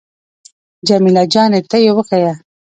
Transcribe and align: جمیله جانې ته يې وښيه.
جمیله 0.87 1.23
جانې 1.33 1.59
ته 1.69 1.77
يې 1.83 1.91
وښيه. 1.95 2.33